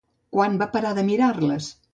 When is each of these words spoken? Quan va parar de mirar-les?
Quan 0.37 0.57
va 0.61 0.69
parar 0.77 0.95
de 1.01 1.05
mirar-les? 1.13 1.73